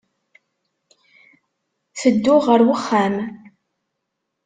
[1.99, 3.15] Tedduɣ ɣer uxxam.